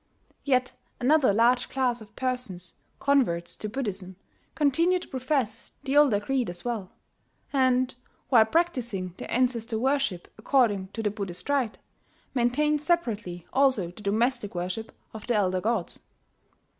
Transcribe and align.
Yet 0.43 0.73
another 0.99 1.31
large 1.31 1.69
class 1.69 2.01
of 2.01 2.15
persons, 2.15 2.73
converts 2.99 3.55
to 3.57 3.69
Buddhism, 3.69 4.15
continued 4.55 5.03
to 5.03 5.07
profess 5.07 5.73
the 5.83 5.95
older 5.95 6.19
creed 6.19 6.49
as 6.49 6.65
well; 6.65 6.89
and, 7.53 7.93
while 8.29 8.45
practising 8.45 9.13
their 9.17 9.29
ancestor 9.29 9.77
worship 9.77 10.27
according 10.39 10.87
to 10.93 11.03
the 11.03 11.11
Buddhist 11.11 11.47
rite, 11.49 11.77
maintained 12.33 12.81
separately 12.81 13.45
also 13.53 13.91
the 13.91 14.01
domestic 14.01 14.55
worship 14.55 14.91
of 15.13 15.27
the 15.27 15.35
elder 15.35 15.61
gods. 15.61 15.99